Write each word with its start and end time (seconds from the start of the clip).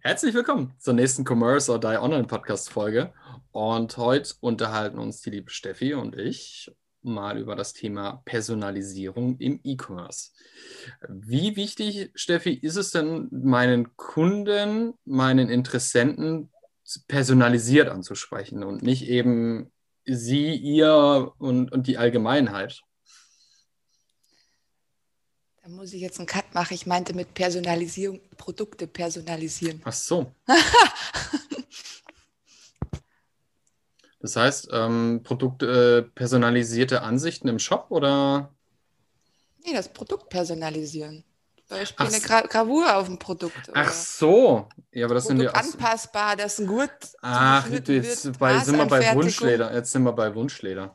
Herzlich 0.00 0.32
willkommen 0.32 0.74
zur 0.78 0.94
nächsten 0.94 1.24
Commerce 1.26 1.72
or 1.72 1.80
Die 1.80 1.98
Online 1.98 2.28
Podcast 2.28 2.70
Folge. 2.70 3.12
Und 3.50 3.96
heute 3.96 4.32
unterhalten 4.40 4.98
uns 4.98 5.22
die 5.22 5.30
liebe 5.30 5.50
Steffi 5.50 5.94
und 5.94 6.16
ich 6.16 6.70
mal 7.02 7.36
über 7.36 7.56
das 7.56 7.72
Thema 7.72 8.22
Personalisierung 8.24 9.38
im 9.38 9.58
E-Commerce. 9.64 10.30
Wie 11.08 11.56
wichtig, 11.56 12.12
Steffi, 12.14 12.52
ist 12.52 12.76
es 12.76 12.92
denn, 12.92 13.26
meinen 13.32 13.96
Kunden, 13.96 14.94
meinen 15.04 15.50
Interessenten 15.50 16.52
personalisiert 17.08 17.88
anzusprechen 17.88 18.62
und 18.62 18.82
nicht 18.82 19.08
eben 19.08 19.72
sie, 20.04 20.54
ihr 20.54 21.32
und, 21.38 21.72
und 21.72 21.88
die 21.88 21.98
Allgemeinheit? 21.98 22.82
Da 25.68 25.74
muss 25.74 25.92
ich 25.92 26.00
jetzt 26.00 26.18
einen 26.18 26.26
Cut 26.26 26.54
machen. 26.54 26.72
Ich 26.72 26.86
meinte 26.86 27.12
mit 27.12 27.34
Personalisierung 27.34 28.20
Produkte 28.38 28.86
personalisieren. 28.86 29.82
Ach 29.84 29.92
so. 29.92 30.32
Das 34.20 34.34
heißt, 34.34 34.70
ähm, 34.72 35.20
Produkt, 35.22 35.62
äh, 35.62 36.02
personalisierte 36.02 37.02
Ansichten 37.02 37.46
im 37.46 37.60
Shop 37.60 37.86
oder? 37.90 38.52
Nee, 39.64 39.72
das 39.72 39.92
Produkt 39.92 40.28
personalisieren. 40.28 41.22
Beispiel 41.68 42.04
Ach, 42.04 42.12
eine 42.12 42.20
Gra 42.20 42.40
Gravur 42.40 42.96
auf 42.96 43.06
dem 43.06 43.20
Produkt. 43.20 43.70
Ach 43.72 43.92
so. 43.92 44.68
Ja, 44.90 45.04
aber 45.04 45.14
das 45.14 45.26
Produkt 45.26 45.40
sind 45.40 45.40
ja 45.40 45.52
anpassbar, 45.52 46.34
das 46.34 46.54
ist 46.54 46.58
ein 46.58 46.66
Gurt. 46.66 46.90
Ach, 47.22 47.68
jetzt 47.68 48.38
bei, 48.40 48.58
sind 48.58 48.76
wir 48.76 48.86
bei 48.86 49.14
Wunschleder. 49.14 49.72
Jetzt 49.72 49.92
sind 49.92 50.02
wir 50.02 50.12
bei 50.12 50.34
Wunschleder. 50.34 50.92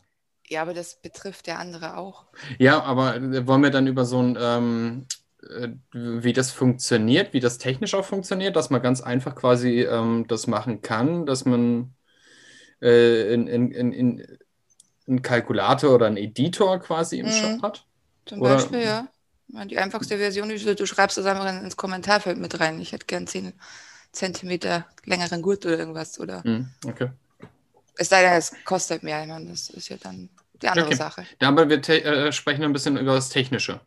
Ja, 0.50 0.62
aber 0.62 0.74
das 0.74 0.96
betrifft 0.96 1.48
ja 1.48 1.58
andere 1.58 1.98
auch. 1.98 2.26
Ja, 2.58 2.82
aber 2.84 3.16
äh, 3.16 3.48
wollen 3.48 3.64
wir 3.64 3.72
dann 3.72 3.88
über 3.88 4.06
so 4.06 4.22
ein, 4.22 4.38
ähm, 4.40 5.06
äh, 5.50 5.70
wie 5.94 6.34
das 6.34 6.52
funktioniert, 6.52 7.34
wie 7.34 7.40
das 7.40 7.58
technisch 7.58 7.94
auch 7.94 8.06
funktioniert, 8.06 8.56
dass 8.56 8.70
man 8.70 8.82
ganz 8.82 9.02
einfach 9.02 9.36
quasi 9.36 9.82
ähm, 9.82 10.26
das 10.28 10.48
machen 10.48 10.82
kann, 10.82 11.26
dass 11.26 11.46
man 11.46 11.94
äh, 12.82 13.34
in, 13.34 13.48
in, 13.48 13.72
in, 13.72 14.38
einen 15.08 15.22
Kalkulator 15.22 15.96
oder 15.96 16.08
einen 16.08 16.18
Editor 16.18 16.80
quasi 16.80 17.20
im 17.20 17.28
mhm. 17.28 17.32
Shop 17.32 17.62
hat? 17.62 17.86
Zum 18.26 18.42
oder? 18.42 18.56
Beispiel, 18.56 18.82
ja. 18.82 19.08
Die 19.66 19.78
einfachste 19.78 20.18
Version 20.18 20.50
ist, 20.50 20.66
du 20.80 20.86
schreibst 20.86 21.18
das 21.18 21.26
einfach 21.26 21.62
ins 21.62 21.78
Kommentarfeld 21.78 22.40
mit 22.40 22.60
rein. 22.60 22.82
Ich 22.82 22.92
hätte 22.92 23.06
gern 23.06 23.28
10 23.28 23.54
Zentimeter 24.12 24.86
längeren 25.06 25.42
Gurt 25.42 25.66
oder 25.66 25.78
irgendwas. 25.78 26.20
Oder 26.20 26.42
mhm, 26.44 26.70
okay. 26.86 27.10
Es 27.98 28.10
sei 28.10 28.22
denn, 28.22 28.34
es 28.34 28.54
kostet 28.66 29.04
mehr. 29.04 29.22
Ich 29.22 29.28
meine, 29.28 29.50
das 29.50 29.70
ist 29.70 29.90
ja 29.90 29.98
dann 29.98 30.30
die 30.62 30.68
andere 30.68 30.88
okay. 30.88 30.96
Sache. 30.96 31.26
Ja, 31.42 31.50
aber 31.50 31.70
wir 31.70 31.78
äh, 31.90 32.32
sprechen 32.32 32.64
ein 32.64 32.74
bisschen 32.74 32.98
über 32.98 33.14
das 33.14 33.30
Technische. 33.30 33.82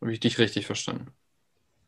Habe 0.00 0.12
ich 0.12 0.20
dich 0.20 0.38
richtig 0.38 0.66
verstanden? 0.66 1.08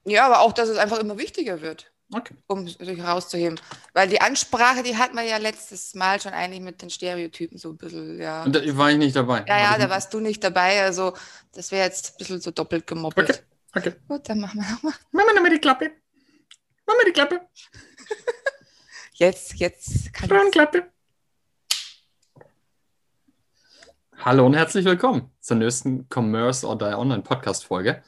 Ja, 0.04 0.26
aber 0.26 0.40
auch, 0.40 0.52
dass 0.52 0.68
es 0.68 0.78
einfach 0.78 0.98
immer 0.98 1.18
wichtiger 1.18 1.62
wird. 1.62 1.90
Okay. 2.12 2.34
Um 2.46 2.68
sich 2.68 2.98
herauszuheben. 2.98 3.58
Weil 3.92 4.08
die 4.08 4.20
Ansprache, 4.20 4.82
die 4.82 4.96
hatten 4.96 5.16
wir 5.16 5.22
ja 5.22 5.38
letztes 5.38 5.94
Mal 5.94 6.20
schon 6.20 6.32
eigentlich 6.32 6.60
mit 6.60 6.82
den 6.82 6.90
Stereotypen 6.90 7.58
so 7.58 7.70
ein 7.70 7.76
bisschen, 7.76 8.20
ja. 8.20 8.44
Und 8.44 8.54
da 8.54 8.60
war 8.76 8.90
ich 8.90 8.98
nicht 8.98 9.16
dabei. 9.16 9.44
Ja, 9.48 9.58
ja, 9.58 9.78
da 9.78 9.88
warst 9.88 10.12
du 10.12 10.20
nicht 10.20 10.44
dabei. 10.44 10.82
Also, 10.82 11.14
das 11.52 11.72
wäre 11.72 11.86
jetzt 11.86 12.12
ein 12.12 12.18
bisschen 12.18 12.40
so 12.40 12.50
doppelt 12.50 12.86
gemoppelt. 12.86 13.44
Okay. 13.74 13.88
okay. 13.88 13.96
Gut, 14.06 14.28
dann 14.28 14.40
machen 14.40 14.60
wir 14.60 14.70
nochmal. 14.70 14.92
Machen 15.12 15.26
wir 15.28 15.34
nochmal 15.34 15.50
die 15.50 15.60
Klappe. 15.60 15.92
Machen 16.86 16.98
wir 16.98 17.06
die 17.06 17.12
Klappe. 17.12 17.40
jetzt, 19.14 19.54
jetzt 19.54 20.12
kann 20.12 20.30
ich. 20.46 20.52
Klappe. 20.52 20.93
Hallo 24.18 24.46
und 24.46 24.54
herzlich 24.54 24.84
willkommen 24.84 25.30
zur 25.40 25.56
nächsten 25.58 26.06
Commerce 26.08 26.66
or 26.66 26.78
Die 26.78 26.84
Online 26.84 27.22
Podcast 27.22 27.66
Folge. 27.66 28.02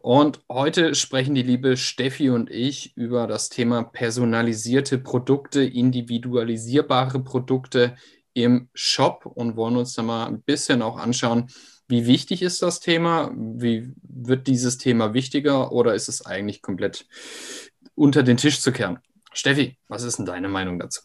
Und 0.00 0.40
heute 0.48 0.94
sprechen 0.94 1.34
die 1.34 1.42
liebe 1.42 1.76
Steffi 1.76 2.30
und 2.30 2.50
ich 2.50 2.96
über 2.96 3.26
das 3.26 3.50
Thema 3.50 3.82
personalisierte 3.82 4.98
Produkte, 4.98 5.62
individualisierbare 5.62 7.20
Produkte 7.20 7.96
im 8.32 8.68
Shop 8.74 9.26
und 9.26 9.56
wollen 9.56 9.76
uns 9.76 9.94
da 9.94 10.02
mal 10.02 10.26
ein 10.26 10.42
bisschen 10.42 10.82
auch 10.82 10.98
anschauen, 10.98 11.50
wie 11.88 12.06
wichtig 12.06 12.40
ist 12.42 12.62
das 12.62 12.80
Thema? 12.80 13.32
Wie 13.34 13.92
wird 14.02 14.46
dieses 14.46 14.78
Thema 14.78 15.12
wichtiger 15.12 15.72
oder 15.72 15.94
ist 15.94 16.08
es 16.08 16.24
eigentlich 16.24 16.62
komplett 16.62 17.06
unter 17.96 18.22
den 18.22 18.36
Tisch 18.36 18.60
zu 18.60 18.70
kehren? 18.70 19.00
Steffi, 19.32 19.76
was 19.88 20.04
ist 20.04 20.18
denn 20.18 20.26
deine 20.26 20.48
Meinung 20.48 20.78
dazu? 20.78 21.00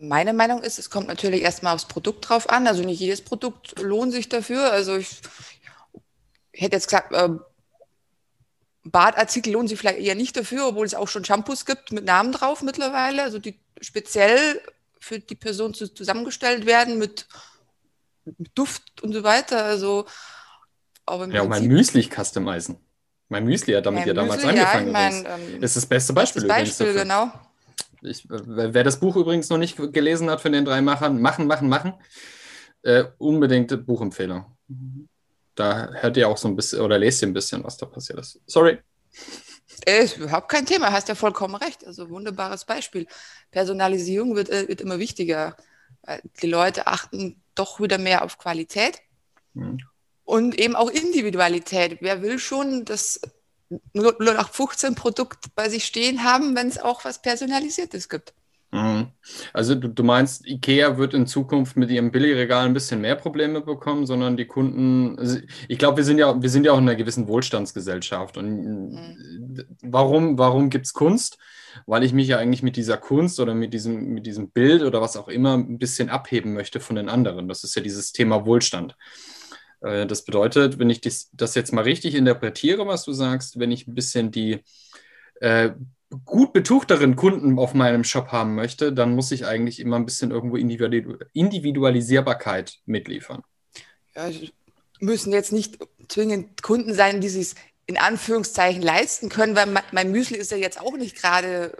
Meine 0.00 0.32
Meinung 0.32 0.62
ist, 0.62 0.78
es 0.78 0.90
kommt 0.90 1.08
natürlich 1.08 1.42
erstmal 1.42 1.74
aufs 1.74 1.86
Produkt 1.86 2.28
drauf 2.28 2.48
an. 2.50 2.66
Also 2.66 2.84
nicht 2.84 3.00
jedes 3.00 3.22
Produkt 3.22 3.80
lohnt 3.80 4.12
sich 4.12 4.28
dafür. 4.28 4.70
Also 4.70 4.96
ich, 4.96 5.20
ich 6.52 6.62
hätte 6.62 6.76
jetzt 6.76 6.86
gesagt, 6.86 7.12
äh, 7.12 7.30
Badartikel 8.84 9.52
lohnen 9.52 9.68
sich 9.68 9.78
vielleicht 9.78 9.98
eher 9.98 10.14
nicht 10.14 10.36
dafür, 10.36 10.68
obwohl 10.68 10.86
es 10.86 10.94
auch 10.94 11.08
schon 11.08 11.24
Shampoos 11.24 11.64
gibt 11.64 11.92
mit 11.92 12.04
Namen 12.04 12.32
drauf 12.32 12.62
mittlerweile, 12.62 13.22
also 13.22 13.38
die 13.38 13.58
speziell 13.80 14.60
für 14.98 15.18
die 15.18 15.34
Person 15.34 15.74
zu, 15.74 15.92
zusammengestellt 15.92 16.66
werden 16.66 16.98
mit, 16.98 17.26
mit, 18.24 18.50
Duft 18.54 19.02
und 19.02 19.12
so 19.12 19.22
weiter. 19.22 19.64
Also 19.64 20.06
aber 21.06 21.28
ja, 21.28 21.44
mein 21.44 21.66
Müsli 21.66 22.02
customizen. 22.02 22.76
Mein 23.28 23.44
Müsli 23.44 23.74
hat 23.74 23.86
damit 23.86 24.02
ja, 24.02 24.08
ja 24.08 24.14
damals 24.14 24.42
Müsli, 24.42 24.60
angefangen. 24.60 24.92
Ja, 24.92 25.08
ich 25.08 25.24
mein, 25.24 25.40
ähm, 25.40 25.62
ist 25.62 25.76
das 25.76 25.86
beste 25.86 26.12
Beispiel. 26.12 26.42
Das 26.42 26.48
Beispiel, 26.48 26.92
genau. 26.94 27.30
Ich, 28.02 28.26
wer 28.28 28.84
das 28.84 29.00
Buch 29.00 29.16
übrigens 29.16 29.48
noch 29.48 29.58
nicht 29.58 29.76
gelesen 29.92 30.30
hat 30.30 30.40
von 30.40 30.52
den 30.52 30.64
drei 30.64 30.80
Machern, 30.80 31.20
machen, 31.20 31.46
machen, 31.46 31.68
machen, 31.68 31.94
äh, 32.82 33.04
unbedingt 33.18 33.86
Buchempfehlung. 33.86 34.46
Da 35.54 35.88
hört 35.92 36.16
ihr 36.16 36.28
auch 36.28 36.36
so 36.36 36.48
ein 36.48 36.56
bisschen 36.56 36.80
oder 36.80 36.98
lest 36.98 37.22
ihr 37.22 37.28
ein 37.28 37.32
bisschen, 37.32 37.64
was 37.64 37.76
da 37.76 37.86
passiert 37.86 38.20
ist. 38.20 38.40
Sorry. 38.46 38.78
Ist 39.86 40.16
überhaupt 40.18 40.48
kein 40.48 40.66
Thema, 40.66 40.92
hast 40.92 41.08
ja 41.08 41.14
vollkommen 41.14 41.56
recht. 41.56 41.86
Also 41.86 42.10
wunderbares 42.10 42.64
Beispiel. 42.64 43.06
Personalisierung 43.50 44.36
wird, 44.36 44.50
äh, 44.50 44.68
wird 44.68 44.80
immer 44.80 44.98
wichtiger. 44.98 45.56
Die 46.40 46.46
Leute 46.46 46.86
achten 46.86 47.42
doch 47.54 47.80
wieder 47.80 47.98
mehr 47.98 48.22
auf 48.24 48.38
Qualität 48.38 49.00
mhm. 49.54 49.78
und 50.24 50.58
eben 50.58 50.76
auch 50.76 50.90
Individualität. 50.90 51.98
Wer 52.00 52.22
will 52.22 52.38
schon 52.38 52.84
das 52.84 53.20
0815 53.94 54.94
Produkt 54.94 55.54
bei 55.54 55.68
sich 55.68 55.84
stehen 55.84 56.24
haben, 56.24 56.56
wenn 56.56 56.68
es 56.68 56.78
auch 56.78 57.04
was 57.04 57.20
Personalisiertes 57.20 58.08
gibt. 58.08 58.32
Mhm. 58.70 59.08
Also 59.54 59.74
du, 59.74 59.88
du, 59.88 60.02
meinst, 60.02 60.46
IKEA 60.46 60.98
wird 60.98 61.14
in 61.14 61.26
Zukunft 61.26 61.76
mit 61.76 61.90
ihrem 61.90 62.10
Billigregal 62.10 62.66
ein 62.66 62.74
bisschen 62.74 63.00
mehr 63.00 63.16
Probleme 63.16 63.62
bekommen, 63.62 64.04
sondern 64.04 64.36
die 64.36 64.44
Kunden, 64.44 65.16
ich 65.68 65.78
glaube, 65.78 65.98
wir 65.98 66.04
sind 66.04 66.18
ja, 66.18 66.40
wir 66.40 66.50
sind 66.50 66.66
ja 66.66 66.72
auch 66.72 66.78
in 66.78 66.82
einer 66.82 66.96
gewissen 66.96 67.28
Wohlstandsgesellschaft. 67.28 68.36
Und 68.36 68.90
mhm. 68.90 69.64
warum, 69.82 70.38
warum 70.38 70.68
gibt 70.68 70.84
es 70.84 70.92
Kunst? 70.92 71.38
Weil 71.86 72.04
ich 72.04 72.12
mich 72.12 72.28
ja 72.28 72.38
eigentlich 72.38 72.62
mit 72.62 72.76
dieser 72.76 72.98
Kunst 72.98 73.40
oder 73.40 73.54
mit 73.54 73.72
diesem, 73.72 74.08
mit 74.08 74.26
diesem 74.26 74.50
Bild 74.50 74.82
oder 74.82 75.00
was 75.00 75.16
auch 75.16 75.28
immer 75.28 75.56
ein 75.56 75.78
bisschen 75.78 76.10
abheben 76.10 76.52
möchte 76.52 76.80
von 76.80 76.96
den 76.96 77.08
anderen. 77.08 77.48
Das 77.48 77.64
ist 77.64 77.74
ja 77.74 77.82
dieses 77.82 78.12
Thema 78.12 78.44
Wohlstand. 78.44 78.96
Äh, 79.80 80.06
das 80.06 80.24
bedeutet, 80.24 80.78
wenn 80.78 80.90
ich 80.90 81.00
das 81.00 81.54
jetzt 81.54 81.72
mal 81.72 81.84
richtig 81.84 82.14
interpretiere, 82.14 82.86
was 82.86 83.04
du 83.04 83.12
sagst, 83.12 83.58
wenn 83.58 83.70
ich 83.70 83.86
ein 83.86 83.94
bisschen 83.94 84.30
die 84.30 84.60
äh, 85.40 85.70
gut 86.24 86.52
betuchteren 86.52 87.16
Kunden 87.16 87.58
auf 87.58 87.74
meinem 87.74 88.04
Shop 88.04 88.28
haben 88.28 88.54
möchte, 88.54 88.92
dann 88.92 89.14
muss 89.14 89.30
ich 89.30 89.46
eigentlich 89.46 89.80
immer 89.80 89.96
ein 89.96 90.06
bisschen 90.06 90.30
irgendwo 90.30 90.56
Individualisierbarkeit 90.56 92.78
mitliefern. 92.86 93.42
Ja, 94.14 94.30
müssen 95.00 95.32
jetzt 95.32 95.52
nicht 95.52 95.78
zwingend 96.08 96.62
Kunden 96.62 96.94
sein, 96.94 97.20
die 97.20 97.28
sich 97.28 97.54
in 97.86 97.98
Anführungszeichen 97.98 98.82
leisten 98.82 99.28
können, 99.28 99.54
weil 99.54 99.66
mein 99.92 100.10
Müsli 100.10 100.38
ist 100.38 100.50
ja 100.50 100.56
jetzt 100.56 100.80
auch 100.80 100.96
nicht 100.96 101.14
gerade 101.16 101.76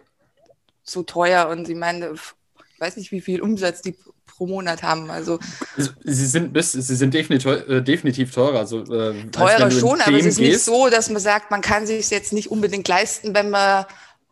so 0.82 1.02
teuer 1.02 1.49
und 1.49 1.69
ich 1.69 1.76
meine, 1.76 2.12
ich 2.12 2.81
weiß 2.81 2.96
nicht, 2.96 3.12
wie 3.12 3.20
viel 3.20 3.43
Umsatz 3.43 3.82
die 3.82 3.96
pro 4.28 4.46
Monat 4.46 4.82
haben. 4.82 5.10
Also 5.10 5.38
sie 5.76 6.26
sind 6.26 6.52
bis, 6.52 6.72
sie 6.72 6.94
sind 6.94 7.12
definitiv, 7.14 7.46
äh, 7.69 7.82
definitiv 7.82 8.32
teurer. 8.32 8.60
Also, 8.60 8.82
äh, 8.82 9.30
teurer 9.30 9.70
schon, 9.70 10.00
aber 10.00 10.16
es 10.16 10.26
ist 10.26 10.38
nicht 10.38 10.60
so, 10.60 10.88
dass 10.88 11.10
man 11.10 11.20
sagt, 11.20 11.50
man 11.50 11.60
kann 11.60 11.86
sich 11.86 12.10
jetzt 12.10 12.32
nicht 12.32 12.50
unbedingt 12.50 12.86
leisten, 12.86 13.34
wenn 13.34 13.50
man 13.50 13.86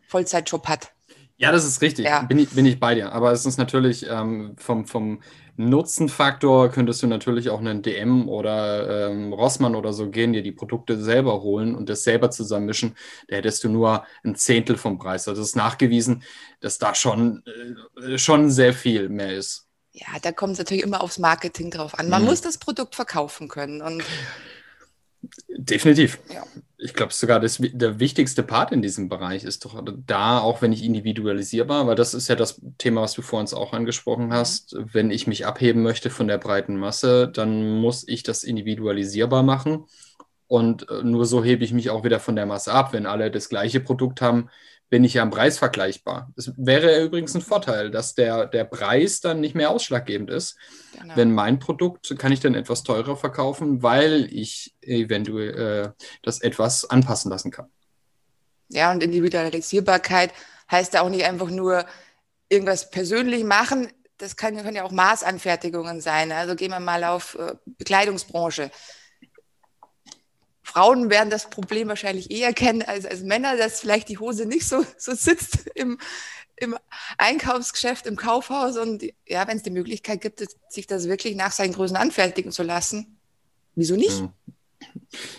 Vollzeitjob 0.09 0.69
hat. 0.69 0.93
Ja, 1.39 1.53
das 1.53 1.67
ist 1.67 1.83
richtig. 1.83 2.07
Ja. 2.07 2.23
Bin, 2.23 2.39
ich, 2.39 2.51
bin 2.51 2.65
ich 2.65 2.81
bei 2.81 2.95
dir. 2.95 3.13
Aber 3.13 3.33
es 3.33 3.45
ist 3.45 3.59
natürlich 3.59 4.07
ähm, 4.09 4.55
vom, 4.57 4.87
vom 4.87 5.21
Nutzenfaktor 5.57 6.71
könntest 6.71 7.03
du 7.03 7.07
natürlich 7.07 7.51
auch 7.51 7.61
einen 7.61 7.83
DM 7.83 8.29
oder 8.29 9.11
ähm, 9.11 9.33
Rossmann 9.33 9.75
oder 9.75 9.93
so 9.93 10.11
gehen, 10.11 10.33
dir 10.33 10.43
die 10.43 10.53
Produkte 10.53 11.03
selber 11.03 11.43
holen 11.43 11.75
und 11.75 11.89
das 11.89 12.05
selber 12.05 12.31
zusammenmischen. 12.31 12.95
Da 13.29 13.37
hättest 13.37 13.65
du 13.65 13.69
nur 13.69 14.05
ein 14.23 14.35
Zehntel 14.35 14.77
vom 14.77 14.99
Preis. 14.99 15.29
Also 15.29 15.43
es 15.43 15.49
ist 15.49 15.57
nachgewiesen, 15.57 16.23
dass 16.61 16.79
da 16.79 16.95
schon, 16.95 17.43
äh, 18.03 18.19
schon 18.19 18.51
sehr 18.51 18.73
viel 18.73 19.09
mehr 19.09 19.35
ist. 19.35 19.66
Ja, 19.97 20.07
da 20.21 20.31
kommt 20.31 20.53
es 20.53 20.59
natürlich 20.59 20.85
immer 20.85 21.01
aufs 21.01 21.19
Marketing 21.19 21.71
drauf 21.71 21.99
an. 21.99 22.11
Man 22.11 22.23
mhm. 22.23 22.29
muss 22.29 22.43
das 22.43 22.59
Produkt 22.59 22.95
verkaufen 22.95 23.49
können. 23.49 23.81
Und 23.81 24.05
Definitiv. 25.49 26.19
Ja. 26.33 26.45
Ich 26.77 26.93
glaube 26.93 27.15
sogar, 27.15 27.41
das, 27.41 27.59
der 27.59 27.99
wichtigste 27.99 28.43
Part 28.43 28.71
in 28.73 28.83
diesem 28.83 29.09
Bereich 29.09 29.43
ist 29.45 29.65
doch 29.65 29.83
da, 30.07 30.39
auch 30.39 30.61
wenn 30.61 30.73
ich 30.73 30.85
individualisierbar, 30.85 31.87
weil 31.87 31.97
das 31.97 32.13
ist 32.13 32.29
ja 32.29 32.37
das 32.37 32.61
Thema, 32.77 33.01
was 33.01 33.15
du 33.15 33.23
vorhin 33.23 33.51
auch 33.57 33.73
angesprochen 33.73 34.35
hast. 34.35 34.75
Mhm. 34.75 34.91
Wenn 34.93 35.11
ich 35.11 35.27
mich 35.27 35.47
abheben 35.47 35.83
möchte 35.83 36.11
von 36.11 36.29
der 36.29 36.39
breiten 36.39 36.77
Masse, 36.77 37.29
dann 37.29 37.81
muss 37.81 38.07
ich 38.07 38.23
das 38.23 38.45
individualisierbar 38.45 39.43
machen. 39.43 39.87
Und 40.47 40.91
äh, 40.91 41.03
nur 41.03 41.25
so 41.25 41.43
hebe 41.43 41.65
ich 41.65 41.73
mich 41.73 41.89
auch 41.89 42.05
wieder 42.05 42.21
von 42.21 42.37
der 42.37 42.47
Masse 42.47 42.73
ab. 42.73 42.93
Wenn 42.93 43.07
alle 43.07 43.31
das 43.31 43.49
gleiche 43.49 43.81
Produkt 43.81 44.21
haben, 44.21 44.51
bin 44.89 45.03
ich 45.03 45.15
ja 45.15 45.23
am 45.23 45.31
Preis 45.31 45.59
vergleichbar. 45.59 46.33
Es 46.37 46.53
wäre 46.57 47.03
übrigens 47.03 47.35
ein 47.35 47.41
Vorteil, 47.41 47.91
dass 47.91 48.15
der, 48.15 48.47
der 48.47 48.65
Preis 48.65 49.21
dann 49.21 49.41
nicht 49.41 49.55
mehr 49.55 49.71
ausschlaggebend 49.71 50.31
ist. 50.31 50.57
Genau. 50.99 51.17
Wenn 51.17 51.33
mein 51.33 51.59
Produkt 51.59 52.17
kann 52.19 52.33
ich 52.33 52.41
dann 52.41 52.55
etwas 52.55 52.85
teurer 52.85 53.17
verkaufen, 53.17 53.83
weil 53.83 54.29
ich 54.33 54.75
eventuell 54.83 55.95
äh, 55.97 56.05
das 56.23 56.41
etwas 56.41 56.89
anpassen 56.89 57.31
lassen 57.31 57.51
kann. 57.51 57.67
Ja, 58.69 58.93
und 58.93 59.03
Individualisierbarkeit 59.03 60.33
heißt 60.71 60.95
ja 60.95 61.03
auch 61.03 61.09
nicht 61.09 61.25
einfach 61.25 61.51
nur 61.51 61.85
irgendwas 62.49 62.91
persönlich 62.91 63.45
machen. 63.45 63.89
Das 64.19 64.37
kann, 64.37 64.57
können 64.57 64.77
ja 64.77 64.85
auch 64.85 64.93
Maßanfertigungen 64.93 66.01
sein. 66.01 66.33
Also 66.33 66.55
gehen 66.55 66.71
wir 66.71 66.81
mal 66.81 67.05
auf 67.05 67.37
äh, 67.39 67.55
Bekleidungsbranche. 67.67 68.71
Frauen 70.77 71.09
werden 71.09 71.31
das 71.31 71.49
Problem 71.49 71.89
wahrscheinlich 71.89 72.31
eher 72.31 72.53
kennen 72.53 72.83
als, 72.83 73.07
als 73.07 73.23
Männer, 73.23 73.57
dass 73.57 73.81
vielleicht 73.81 74.11
die 74.11 74.19
Hose 74.19 74.45
nicht 74.45 74.69
so, 74.69 74.85
so 74.99 75.15
sitzt 75.15 75.71
im, 75.75 75.97
im 76.57 76.77
Einkaufsgeschäft, 77.17 78.07
im 78.07 78.17
Kaufhaus. 78.17 78.77
Und 78.77 79.03
ja, 79.27 79.49
wenn 79.49 79.57
es 79.57 79.63
die 79.63 79.71
Möglichkeit 79.71 80.21
gibt, 80.21 80.45
sich 80.69 80.87
das 80.87 81.09
wirklich 81.09 81.35
nach 81.35 81.53
seinen 81.53 81.73
Größen 81.73 81.97
anfertigen 81.97 82.53
zu 82.53 82.63
lassen, 82.63 83.19
wieso 83.75 83.97
nicht? 83.97 84.21
Mhm. 84.21 84.33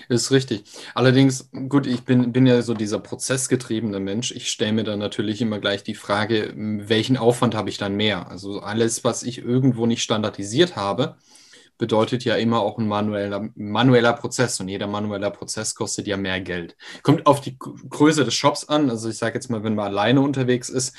Ist 0.09 0.31
richtig. 0.31 0.63
Allerdings, 0.95 1.51
gut, 1.69 1.85
ich 1.85 2.01
bin, 2.01 2.33
bin 2.33 2.47
ja 2.47 2.63
so 2.63 2.73
dieser 2.73 2.97
prozessgetriebene 2.97 3.99
Mensch. 3.99 4.31
Ich 4.31 4.49
stelle 4.49 4.73
mir 4.73 4.85
dann 4.85 4.97
natürlich 4.97 5.39
immer 5.39 5.59
gleich 5.59 5.83
die 5.83 5.93
Frage, 5.93 6.51
welchen 6.55 7.15
Aufwand 7.15 7.53
habe 7.53 7.69
ich 7.69 7.77
dann 7.77 7.95
mehr? 7.95 8.27
Also 8.31 8.61
alles, 8.61 9.03
was 9.03 9.21
ich 9.21 9.37
irgendwo 9.37 9.85
nicht 9.85 10.01
standardisiert 10.01 10.75
habe, 10.75 11.17
bedeutet 11.77 12.23
ja 12.23 12.35
immer 12.35 12.61
auch 12.61 12.77
ein 12.77 12.87
manueller, 12.87 13.49
manueller 13.55 14.13
Prozess 14.13 14.59
und 14.59 14.67
jeder 14.67 14.87
manueller 14.87 15.29
Prozess 15.29 15.75
kostet 15.75 16.07
ja 16.07 16.17
mehr 16.17 16.41
Geld. 16.41 16.75
Kommt 17.03 17.25
auf 17.25 17.41
die 17.41 17.57
Größe 17.57 18.25
des 18.25 18.33
Shops 18.33 18.67
an. 18.67 18.89
Also 18.89 19.09
ich 19.09 19.17
sage 19.17 19.35
jetzt 19.35 19.49
mal, 19.49 19.63
wenn 19.63 19.75
man 19.75 19.87
alleine 19.87 20.21
unterwegs 20.21 20.69
ist 20.69 20.95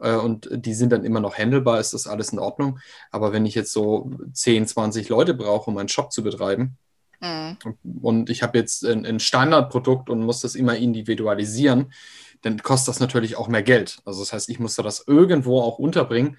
äh, 0.00 0.14
und 0.14 0.48
die 0.50 0.74
sind 0.74 0.90
dann 0.92 1.04
immer 1.04 1.20
noch 1.20 1.36
handelbar, 1.36 1.78
ist 1.78 1.94
das 1.94 2.06
alles 2.06 2.30
in 2.30 2.38
Ordnung. 2.38 2.78
Aber 3.10 3.32
wenn 3.32 3.46
ich 3.46 3.54
jetzt 3.54 3.72
so 3.72 4.10
10, 4.32 4.66
20 4.66 5.08
Leute 5.08 5.34
brauche, 5.34 5.70
um 5.70 5.78
einen 5.78 5.88
Shop 5.88 6.10
zu 6.12 6.22
betreiben, 6.22 6.78
mhm. 7.20 7.58
und 8.02 8.30
ich 8.30 8.42
habe 8.42 8.58
jetzt 8.58 8.84
ein, 8.84 9.04
ein 9.04 9.20
Standardprodukt 9.20 10.08
und 10.08 10.22
muss 10.22 10.40
das 10.40 10.54
immer 10.54 10.76
individualisieren, 10.76 11.92
dann 12.40 12.62
kostet 12.62 12.88
das 12.88 13.00
natürlich 13.00 13.36
auch 13.36 13.48
mehr 13.48 13.62
Geld. 13.62 13.98
Also 14.04 14.20
das 14.20 14.32
heißt, 14.32 14.48
ich 14.48 14.58
muss 14.58 14.76
da 14.76 14.82
das 14.82 15.04
irgendwo 15.06 15.60
auch 15.60 15.78
unterbringen 15.78 16.36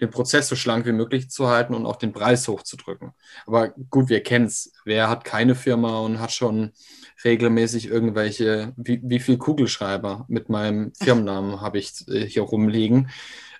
den 0.00 0.10
Prozess 0.10 0.48
so 0.48 0.56
schlank 0.56 0.86
wie 0.86 0.92
möglich 0.92 1.30
zu 1.30 1.48
halten 1.48 1.74
und 1.74 1.86
auch 1.86 1.96
den 1.96 2.12
Preis 2.12 2.46
hochzudrücken. 2.48 3.12
Aber 3.46 3.68
gut, 3.90 4.08
wir 4.08 4.22
kennen 4.22 4.46
es. 4.46 4.72
Wer 4.84 5.08
hat 5.08 5.24
keine 5.24 5.54
Firma 5.54 6.00
und 6.00 6.20
hat 6.20 6.32
schon 6.32 6.72
regelmäßig 7.24 7.88
irgendwelche, 7.88 8.72
wie, 8.76 9.00
wie 9.02 9.20
viel 9.20 9.38
Kugelschreiber 9.38 10.26
mit 10.28 10.48
meinem 10.48 10.92
Firmennamen 10.94 11.60
habe 11.60 11.78
ich 11.78 12.06
äh, 12.08 12.26
hier 12.26 12.42
rumliegen? 12.42 13.10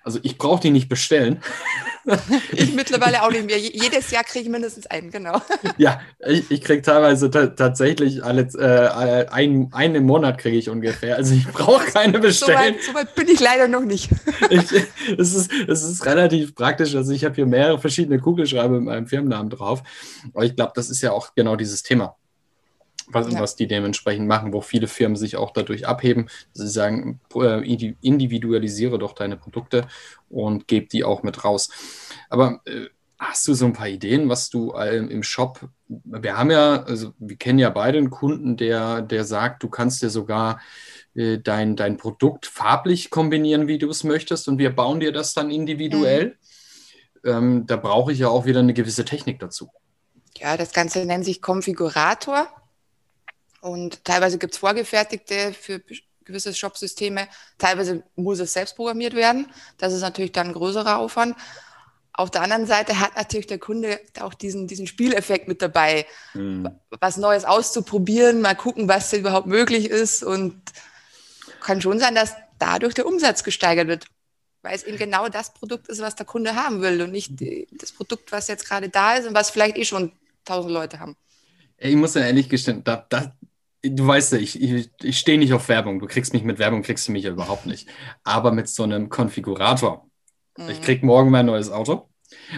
Also 0.07 0.19
ich 0.23 0.37
brauche 0.37 0.61
die 0.61 0.69
nicht 0.69 0.87
bestellen. 0.87 1.41
ich 2.53 2.73
mittlerweile 2.73 3.23
auch 3.23 3.29
nicht 3.29 3.45
mehr. 3.45 3.57
Jedes 3.57 4.09
Jahr 4.09 4.23
kriege 4.23 4.45
ich 4.45 4.49
mindestens 4.49 4.87
einen, 4.87 5.11
genau. 5.11 5.41
ja, 5.77 5.99
ich, 6.25 6.49
ich 6.49 6.61
kriege 6.61 6.81
teilweise 6.81 7.29
tatsächlich 7.29 8.23
alle, 8.23 8.43
äh, 8.43 9.27
ein, 9.29 9.67
einen 9.73 9.95
im 9.95 10.05
Monat 10.05 10.37
kriege 10.37 10.55
ich 10.55 10.69
ungefähr. 10.69 11.17
Also 11.17 11.35
ich 11.35 11.45
brauche 11.45 11.87
keine 11.87 12.19
bestellen. 12.19 12.57
So 12.57 12.63
weit, 12.63 12.83
so 12.83 12.93
weit, 12.93 13.15
bin 13.15 13.27
ich 13.27 13.41
leider 13.41 13.67
noch 13.67 13.83
nicht. 13.83 14.09
ich, 14.49 14.71
es, 15.17 15.35
ist, 15.35 15.51
es 15.67 15.83
ist 15.83 16.05
relativ 16.05 16.55
praktisch. 16.55 16.95
Also 16.95 17.11
ich 17.11 17.25
habe 17.25 17.35
hier 17.35 17.45
mehrere 17.45 17.77
verschiedene 17.77 18.17
Kugelschreiber 18.17 18.75
mit 18.75 18.83
meinem 18.83 19.07
Firmennamen 19.07 19.49
drauf. 19.49 19.83
Aber 20.33 20.45
ich 20.45 20.55
glaube, 20.55 20.71
das 20.73 20.89
ist 20.89 21.01
ja 21.01 21.11
auch 21.11 21.35
genau 21.35 21.57
dieses 21.57 21.83
Thema 21.83 22.15
was, 23.07 23.31
ja. 23.31 23.39
was 23.39 23.55
die 23.55 23.67
dementsprechend 23.67 24.27
machen, 24.27 24.53
wo 24.53 24.61
viele 24.61 24.87
Firmen 24.87 25.15
sich 25.15 25.37
auch 25.37 25.51
dadurch 25.51 25.87
abheben. 25.87 26.29
Sie 26.53 26.67
sagen, 26.67 27.19
äh, 27.35 27.63
individualisiere 28.01 28.99
doch 28.99 29.13
deine 29.13 29.37
Produkte 29.37 29.87
und 30.29 30.67
gebe 30.67 30.87
die 30.87 31.03
auch 31.03 31.23
mit 31.23 31.43
raus. 31.43 31.69
Aber 32.29 32.61
äh, 32.65 32.87
hast 33.19 33.47
du 33.47 33.53
so 33.53 33.65
ein 33.65 33.73
paar 33.73 33.87
Ideen, 33.87 34.29
was 34.29 34.49
du 34.49 34.73
äh, 34.73 34.97
im 34.97 35.23
Shop, 35.23 35.69
wir 35.87 36.37
haben 36.37 36.51
ja, 36.51 36.83
also 36.83 37.13
wir 37.17 37.37
kennen 37.37 37.59
ja 37.59 37.69
beide 37.69 37.97
einen 37.97 38.09
Kunden, 38.09 38.57
der, 38.57 39.01
der 39.01 39.23
sagt, 39.23 39.63
du 39.63 39.69
kannst 39.69 40.01
dir 40.01 40.09
sogar 40.09 40.59
äh, 41.15 41.39
dein, 41.39 41.75
dein 41.75 41.97
Produkt 41.97 42.45
farblich 42.45 43.09
kombinieren, 43.09 43.67
wie 43.67 43.77
du 43.77 43.89
es 43.89 44.03
möchtest, 44.03 44.47
und 44.47 44.57
wir 44.59 44.75
bauen 44.75 44.99
dir 44.99 45.11
das 45.11 45.33
dann 45.33 45.49
individuell. 45.49 46.37
Mhm. 47.23 47.29
Ähm, 47.29 47.65
da 47.65 47.77
brauche 47.77 48.11
ich 48.11 48.19
ja 48.19 48.29
auch 48.29 48.45
wieder 48.45 48.59
eine 48.59 48.73
gewisse 48.73 49.03
Technik 49.03 49.39
dazu. 49.39 49.69
Ja, 50.37 50.55
das 50.55 50.71
Ganze 50.71 51.03
nennt 51.05 51.25
sich 51.25 51.41
Konfigurator. 51.41 52.47
Und 53.61 54.03
teilweise 54.03 54.37
gibt 54.37 54.53
es 54.53 54.59
vorgefertigte 54.59 55.53
für 55.53 55.81
gewisse 56.23 56.53
Shop-Systeme. 56.53 57.27
Teilweise 57.57 58.03
muss 58.15 58.39
es 58.39 58.53
selbst 58.53 58.75
programmiert 58.75 59.15
werden. 59.15 59.47
Das 59.77 59.93
ist 59.93 60.01
natürlich 60.01 60.31
dann 60.31 60.47
ein 60.47 60.53
größerer 60.53 60.97
Aufwand. 60.97 61.35
Auf 62.13 62.31
der 62.31 62.41
anderen 62.41 62.65
Seite 62.65 62.99
hat 62.99 63.15
natürlich 63.15 63.47
der 63.47 63.59
Kunde 63.59 63.99
auch 64.19 64.33
diesen, 64.33 64.67
diesen 64.67 64.87
Spieleffekt 64.87 65.47
mit 65.47 65.61
dabei, 65.61 66.05
mhm. 66.33 66.69
was 66.99 67.17
Neues 67.17 67.45
auszuprobieren, 67.45 68.41
mal 68.41 68.55
gucken, 68.55 68.87
was 68.87 69.11
denn 69.11 69.19
überhaupt 69.19 69.47
möglich 69.47 69.89
ist. 69.89 70.23
Und 70.23 70.59
kann 71.61 71.81
schon 71.81 71.99
sein, 71.99 72.15
dass 72.15 72.33
dadurch 72.59 72.93
der 72.93 73.05
Umsatz 73.05 73.43
gesteigert 73.43 73.87
wird, 73.87 74.07
weil 74.61 74.75
es 74.75 74.83
eben 74.83 74.97
genau 74.97 75.29
das 75.29 75.53
Produkt 75.53 75.87
ist, 75.89 76.01
was 76.01 76.15
der 76.15 76.25
Kunde 76.25 76.55
haben 76.55 76.81
will 76.81 77.01
und 77.01 77.11
nicht 77.11 77.33
das 77.71 77.91
Produkt, 77.91 78.31
was 78.31 78.47
jetzt 78.47 78.65
gerade 78.67 78.89
da 78.89 79.15
ist 79.15 79.27
und 79.27 79.35
was 79.35 79.49
vielleicht 79.49 79.77
eh 79.77 79.85
schon 79.85 80.11
tausend 80.43 80.73
Leute 80.73 80.99
haben. 80.99 81.15
Ich 81.79 81.95
muss 81.95 82.15
ja 82.15 82.21
ehrlich 82.21 82.49
gestehen, 82.49 82.83
da, 82.83 83.05
da, 83.09 83.33
du 83.83 84.07
weißt 84.07 84.33
ja, 84.33 84.39
ich, 84.39 84.61
ich, 84.61 84.89
ich 85.01 85.17
stehe 85.19 85.37
nicht 85.37 85.53
auf 85.53 85.69
Werbung. 85.69 85.99
Du 85.99 86.07
kriegst 86.07 86.33
mich 86.33 86.43
mit 86.43 86.59
Werbung, 86.59 86.81
kriegst 86.81 87.07
du 87.07 87.11
mich 87.11 87.23
ja 87.23 87.31
überhaupt 87.31 87.65
nicht. 87.65 87.87
Aber 88.23 88.51
mit 88.51 88.67
so 88.67 88.83
einem 88.83 89.09
Konfigurator. 89.09 90.07
Mhm. 90.57 90.69
Ich 90.69 90.81
krieg 90.81 91.03
morgen 91.03 91.29
mein 91.29 91.45
neues 91.45 91.69
Auto. 91.69 92.09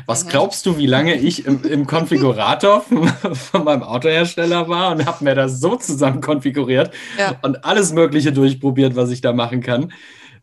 Was 0.05 0.25
mhm. 0.25 0.29
glaubst 0.29 0.65
du, 0.65 0.77
wie 0.77 0.87
lange 0.87 1.15
ich 1.15 1.45
im, 1.45 1.63
im 1.63 1.85
Konfigurator 1.85 2.81
von, 2.89 3.07
von, 3.35 3.63
meinem 3.63 3.83
Autohersteller 3.83 4.67
war 4.67 4.91
und 4.91 5.05
habe 5.05 5.23
mir 5.23 5.35
das 5.35 5.59
so 5.59 5.75
zusammen 5.75 6.21
konfiguriert 6.21 6.91
ja. 7.17 7.37
und 7.41 7.65
alles 7.65 7.93
Mögliche 7.93 8.31
durchprobiert, 8.31 8.95
was 8.95 9.11
ich 9.11 9.21
da 9.21 9.33
machen 9.33 9.61
kann? 9.61 9.93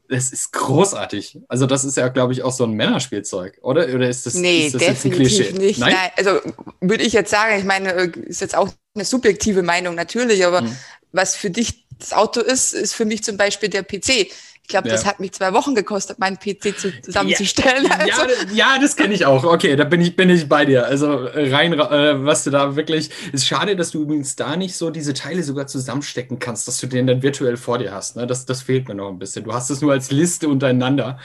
Das 0.08 0.30
ist 0.30 0.52
großartig. 0.52 1.38
Also, 1.48 1.66
das 1.66 1.84
ist 1.84 1.96
ja, 1.96 2.08
glaube 2.08 2.32
ich, 2.32 2.42
auch 2.42 2.52
so 2.52 2.64
ein 2.64 2.72
Männerspielzeug, 2.72 3.58
oder? 3.62 3.88
Oder 3.92 4.08
ist 4.08 4.26
das, 4.26 4.34
nee, 4.34 4.66
ist 4.66 4.74
das 4.74 4.82
definitiv 4.82 5.52
nicht. 5.54 5.80
Nein? 5.80 5.94
Nein? 5.94 6.10
also 6.16 6.40
würde 6.80 7.04
ich 7.04 7.12
jetzt 7.12 7.30
sagen, 7.30 7.58
ich 7.58 7.64
meine, 7.64 7.92
äh, 7.92 8.10
ist 8.20 8.40
jetzt 8.40 8.56
auch 8.56 8.68
eine 8.94 9.04
subjektive 9.04 9.62
Meinung 9.62 9.94
natürlich, 9.94 10.44
aber 10.44 10.62
mhm. 10.62 10.76
was 11.12 11.36
für 11.36 11.50
dich 11.50 11.86
das 11.98 12.12
Auto 12.12 12.40
ist, 12.40 12.72
ist 12.72 12.94
für 12.94 13.04
mich 13.04 13.24
zum 13.24 13.36
Beispiel 13.36 13.68
der 13.68 13.82
PC. 13.82 14.30
Ich 14.66 14.68
glaube, 14.70 14.88
ja. 14.88 14.94
das 14.94 15.06
hat 15.06 15.20
mich 15.20 15.30
zwei 15.30 15.52
Wochen 15.52 15.76
gekostet, 15.76 16.18
meinen 16.18 16.38
PC 16.38 16.76
zu, 16.76 17.00
zusammenzustellen. 17.00 17.84
Ja, 17.84 17.98
also. 17.98 18.22
ja, 18.52 18.74
ja, 18.74 18.78
das 18.80 18.96
kenne 18.96 19.14
ich 19.14 19.24
auch. 19.24 19.44
Okay, 19.44 19.76
da 19.76 19.84
bin 19.84 20.00
ich, 20.00 20.16
bin 20.16 20.28
ich 20.28 20.48
bei 20.48 20.64
dir. 20.64 20.86
Also 20.86 21.20
äh, 21.20 21.54
rein, 21.54 21.72
äh, 21.74 22.24
was 22.24 22.42
du 22.42 22.50
da 22.50 22.74
wirklich. 22.74 23.10
Ist 23.32 23.46
schade, 23.46 23.76
dass 23.76 23.92
du 23.92 24.02
übrigens 24.02 24.34
da 24.34 24.56
nicht 24.56 24.74
so 24.74 24.90
diese 24.90 25.14
Teile 25.14 25.44
sogar 25.44 25.68
zusammenstecken 25.68 26.40
kannst, 26.40 26.66
dass 26.66 26.80
du 26.80 26.88
den 26.88 27.06
dann 27.06 27.22
virtuell 27.22 27.56
vor 27.56 27.78
dir 27.78 27.92
hast. 27.92 28.16
Ne? 28.16 28.26
Das, 28.26 28.44
das 28.44 28.62
fehlt 28.62 28.88
mir 28.88 28.96
noch 28.96 29.08
ein 29.08 29.20
bisschen. 29.20 29.44
Du 29.44 29.52
hast 29.52 29.70
es 29.70 29.80
nur 29.82 29.92
als 29.92 30.10
Liste 30.10 30.48
untereinander. 30.48 31.20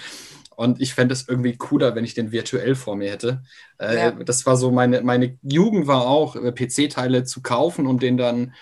Und 0.55 0.79
ich 0.79 0.93
fände 0.93 1.13
es 1.13 1.27
irgendwie 1.27 1.57
cooler, 1.57 1.95
wenn 1.95 2.05
ich 2.05 2.13
den 2.13 2.31
virtuell 2.31 2.75
vor 2.75 2.95
mir 2.95 3.09
hätte. 3.09 3.41
Äh, 3.79 3.97
ja. 3.97 4.11
Das 4.11 4.45
war 4.45 4.55
so 4.55 4.69
meine, 4.69 5.01
meine 5.01 5.39
Jugend 5.41 5.87
war 5.87 6.05
auch, 6.05 6.35
äh, 6.35 6.51
PC-Teile 6.51 7.23
zu 7.23 7.41
kaufen 7.41 7.87
und 7.87 8.03
den 8.03 8.17
dann 8.17 8.53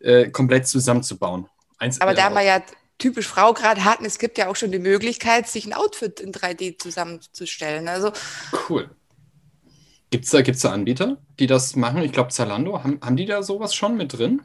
äh, 0.00 0.30
komplett 0.30 0.66
zusammenzubauen. 0.66 1.50
Eins, 1.76 2.00
Aber 2.00 2.14
da 2.14 2.30
äh, 2.30 2.34
wir 2.34 2.42
ja 2.42 2.62
typisch 2.98 3.26
Frau 3.26 3.52
gerade 3.52 3.84
hatten, 3.84 4.04
es 4.04 4.18
gibt 4.18 4.38
ja 4.38 4.48
auch 4.48 4.56
schon 4.56 4.72
die 4.72 4.78
Möglichkeit, 4.78 5.48
sich 5.48 5.66
ein 5.66 5.72
Outfit 5.72 6.20
in 6.20 6.32
3D 6.32 6.78
zusammenzustellen. 6.78 7.88
Also 7.88 8.12
cool. 8.68 8.90
Gibt 10.10 10.24
es 10.24 10.30
da, 10.30 10.42
gibt's 10.42 10.62
da 10.62 10.72
Anbieter, 10.72 11.18
die 11.38 11.46
das 11.46 11.76
machen? 11.76 12.02
Ich 12.02 12.12
glaube, 12.12 12.30
Zalando, 12.30 12.82
haben, 12.82 13.00
haben 13.02 13.16
die 13.16 13.26
da 13.26 13.42
sowas 13.42 13.74
schon 13.74 13.96
mit 13.96 14.16
drin? 14.16 14.42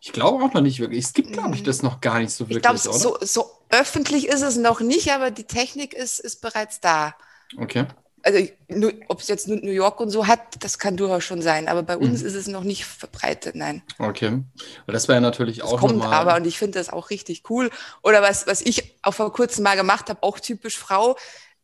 Ich 0.00 0.12
glaube 0.12 0.44
auch 0.44 0.52
noch 0.52 0.60
nicht 0.60 0.80
wirklich. 0.80 1.04
Es 1.04 1.12
gibt, 1.12 1.32
glaube 1.32 1.54
ich, 1.54 1.62
das 1.62 1.82
noch 1.82 2.00
gar 2.00 2.18
nicht 2.18 2.32
so 2.32 2.44
wirklich. 2.48 2.58
Ich 2.58 2.62
glaube, 2.62 2.78
so, 2.78 3.16
so, 3.20 3.50
öffentlich 3.70 4.28
ist 4.28 4.42
es 4.42 4.56
noch 4.56 4.80
nicht, 4.80 5.12
aber 5.12 5.30
die 5.30 5.44
Technik 5.44 5.94
ist, 5.94 6.18
ist 6.18 6.40
bereits 6.40 6.80
da. 6.80 7.14
Okay. 7.56 7.86
Also, 8.22 8.48
ob 9.08 9.20
es 9.20 9.28
jetzt 9.28 9.48
New 9.48 9.70
York 9.70 10.00
und 10.00 10.10
so 10.10 10.26
hat, 10.26 10.62
das 10.62 10.78
kann 10.78 10.96
durchaus 10.96 11.24
schon 11.24 11.40
sein, 11.40 11.68
aber 11.68 11.82
bei 11.82 11.96
uns 11.96 12.20
mhm. 12.20 12.26
ist 12.26 12.34
es 12.34 12.46
noch 12.48 12.64
nicht 12.64 12.84
verbreitet, 12.84 13.54
nein. 13.54 13.82
Okay. 13.98 14.28
Und 14.28 14.46
das 14.86 15.08
wäre 15.08 15.20
natürlich 15.20 15.58
das 15.58 15.70
auch. 15.70 15.80
Kommt 15.80 15.98
mal... 15.98 16.12
aber 16.12 16.36
und 16.36 16.46
ich 16.46 16.58
finde 16.58 16.78
das 16.78 16.90
auch 16.90 17.10
richtig 17.10 17.48
cool. 17.48 17.70
Oder 18.02 18.20
was, 18.20 18.46
was 18.46 18.60
ich 18.60 18.98
auch 19.02 19.14
vor 19.14 19.32
kurzem 19.32 19.64
mal 19.64 19.76
gemacht 19.76 20.10
habe, 20.10 20.22
auch 20.22 20.40
typisch 20.40 20.76
Frau, 20.76 21.16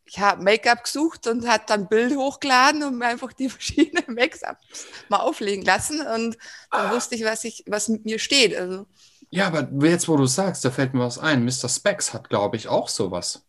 ich 0.05 0.19
habe 0.19 0.43
Make-up 0.43 0.85
gesucht 0.85 1.27
und 1.27 1.49
hat 1.49 1.71
dann 1.71 1.89
Bild 1.89 2.17
hochgeladen 2.17 2.83
und 2.83 2.99
mir 2.99 3.07
einfach 3.07 3.33
die 3.33 3.49
verschiedenen 3.51 4.15
Make-ups 4.15 4.87
mal 5.09 5.19
auflegen 5.19 5.65
lassen 5.65 6.01
und 6.01 6.37
dann 6.71 6.93
wusste 6.93 7.15
ich, 7.15 7.25
was 7.25 7.45
ich, 7.45 7.65
was 7.67 7.89
mit 7.89 8.05
mir 8.05 8.19
steht. 8.19 8.57
Also. 8.57 8.87
Ja, 9.31 9.49
aber 9.49 9.69
jetzt, 9.87 10.09
wo 10.09 10.17
du 10.17 10.27
sagst, 10.27 10.65
da 10.65 10.71
fällt 10.71 10.95
mir 10.95 11.01
was 11.01 11.19
ein. 11.19 11.45
Mr. 11.45 11.69
Specs 11.69 12.13
hat, 12.13 12.29
glaube 12.29 12.57
ich, 12.57 12.69
auch 12.69 12.89
sowas. 12.89 13.43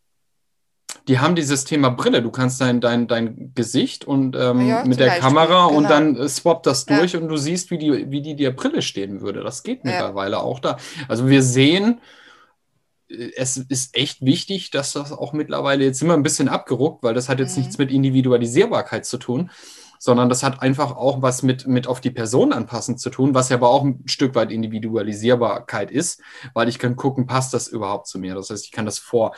Die 1.07 1.19
haben 1.19 1.35
dieses 1.35 1.65
Thema 1.65 1.89
Brille. 1.89 2.21
Du 2.21 2.31
kannst 2.31 2.59
dein, 2.61 2.81
dein, 2.81 3.07
dein 3.07 3.51
Gesicht 3.53 4.05
und 4.05 4.35
ähm, 4.35 4.67
ja, 4.67 4.83
mit 4.85 4.99
der 4.99 5.19
Kamera 5.19 5.67
genau. 5.67 5.77
und 5.77 5.89
dann 5.89 6.15
äh, 6.15 6.27
swappt 6.27 6.65
das 6.65 6.85
durch 6.85 7.13
ja. 7.13 7.19
und 7.19 7.27
du 7.27 7.37
siehst, 7.37 7.69
wie 7.71 7.77
die, 7.77 8.11
wie 8.11 8.21
die 8.21 8.35
der 8.35 8.51
Brille 8.51 8.81
stehen 8.81 9.21
würde. 9.21 9.43
Das 9.43 9.63
geht 9.63 9.83
mittlerweile 9.83 10.39
auch 10.39 10.59
da. 10.59 10.77
Also 11.07 11.27
wir 11.27 11.43
sehen, 11.43 12.01
es 13.07 13.57
ist 13.57 13.95
echt 13.95 14.25
wichtig, 14.25 14.71
dass 14.71 14.93
das 14.93 15.11
auch 15.11 15.33
mittlerweile 15.33 15.83
jetzt 15.83 16.01
immer 16.01 16.15
ein 16.15 16.23
bisschen 16.23 16.49
abgeruckt, 16.49 17.03
weil 17.03 17.13
das 17.13 17.29
hat 17.29 17.39
jetzt 17.39 17.55
mhm. 17.55 17.63
nichts 17.63 17.77
mit 17.77 17.91
Individualisierbarkeit 17.91 19.05
zu 19.05 19.17
tun, 19.17 19.51
sondern 19.99 20.29
das 20.29 20.43
hat 20.43 20.61
einfach 20.61 20.95
auch 20.95 21.21
was 21.21 21.43
mit, 21.43 21.67
mit 21.67 21.87
auf 21.87 22.01
die 22.01 22.11
Person 22.11 22.53
anpassen 22.53 22.97
zu 22.97 23.09
tun, 23.09 23.33
was 23.33 23.49
ja 23.49 23.57
aber 23.57 23.69
auch 23.69 23.83
ein 23.83 24.03
Stück 24.05 24.35
weit 24.35 24.51
Individualisierbarkeit 24.51 25.91
ist, 25.91 26.21
weil 26.53 26.69
ich 26.69 26.79
kann 26.79 26.95
gucken, 26.95 27.25
passt 27.25 27.53
das 27.53 27.67
überhaupt 27.67 28.07
zu 28.07 28.19
mir? 28.19 28.35
Das 28.35 28.49
heißt, 28.49 28.65
ich 28.65 28.71
kann 28.71 28.85
das 28.85 28.99
vor. 28.99 29.35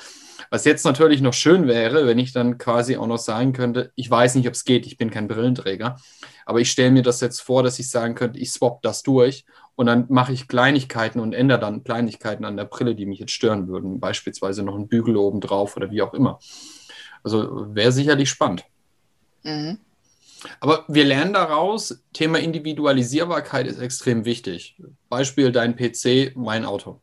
Was 0.49 0.65
jetzt 0.65 0.85
natürlich 0.85 1.21
noch 1.21 1.33
schön 1.33 1.67
wäre, 1.67 2.05
wenn 2.05 2.19
ich 2.19 2.31
dann 2.31 2.57
quasi 2.57 2.97
auch 2.97 3.07
noch 3.07 3.17
sagen 3.17 3.53
könnte, 3.53 3.91
ich 3.95 4.09
weiß 4.09 4.35
nicht, 4.35 4.47
ob 4.47 4.53
es 4.53 4.65
geht, 4.65 4.85
ich 4.85 4.97
bin 4.97 5.09
kein 5.09 5.27
Brillenträger, 5.27 5.97
aber 6.45 6.61
ich 6.61 6.71
stelle 6.71 6.91
mir 6.91 7.03
das 7.03 7.21
jetzt 7.21 7.41
vor, 7.41 7.63
dass 7.63 7.79
ich 7.79 7.89
sagen 7.89 8.15
könnte, 8.15 8.39
ich 8.39 8.51
swap 8.51 8.81
das 8.81 9.03
durch 9.03 9.45
und 9.75 9.85
dann 9.85 10.05
mache 10.09 10.33
ich 10.33 10.47
Kleinigkeiten 10.47 11.19
und 11.19 11.33
ändere 11.33 11.59
dann 11.59 11.83
Kleinigkeiten 11.83 12.45
an 12.45 12.57
der 12.57 12.65
Brille, 12.65 12.95
die 12.95 13.05
mich 13.05 13.19
jetzt 13.19 13.33
stören 13.33 13.67
würden. 13.67 13.99
Beispielsweise 13.99 14.63
noch 14.63 14.75
ein 14.75 14.87
Bügel 14.87 15.17
oben 15.17 15.41
drauf 15.41 15.75
oder 15.77 15.91
wie 15.91 16.01
auch 16.01 16.13
immer. 16.13 16.39
Also 17.23 17.75
wäre 17.75 17.91
sicherlich 17.91 18.29
spannend. 18.29 18.65
Mhm. 19.43 19.79
Aber 20.59 20.85
wir 20.87 21.05
lernen 21.05 21.33
daraus, 21.33 21.99
Thema 22.13 22.39
Individualisierbarkeit 22.39 23.67
ist 23.67 23.79
extrem 23.79 24.25
wichtig. 24.25 24.81
Beispiel 25.09 25.51
dein 25.51 25.75
PC, 25.75 26.35
mein 26.35 26.65
Auto. 26.65 27.01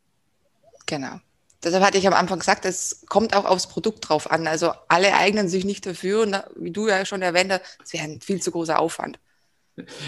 Genau. 0.86 1.20
Deshalb 1.62 1.82
hatte 1.82 1.98
ich 1.98 2.06
am 2.06 2.12
Anfang 2.12 2.38
gesagt, 2.38 2.64
es 2.66 3.04
kommt 3.08 3.34
auch 3.34 3.46
aufs 3.46 3.66
Produkt 3.66 4.08
drauf 4.08 4.30
an. 4.30 4.46
Also 4.46 4.72
alle 4.88 5.14
eignen 5.14 5.48
sich 5.48 5.64
nicht 5.64 5.86
dafür 5.86 6.22
und 6.22 6.36
wie 6.56 6.70
du 6.70 6.88
ja 6.88 7.06
schon 7.06 7.22
erwähnt 7.22 7.52
hast, 7.52 7.62
es 7.82 7.92
wäre 7.92 8.04
ein 8.04 8.20
viel 8.20 8.40
zu 8.42 8.50
großer 8.50 8.78
Aufwand. 8.78 9.18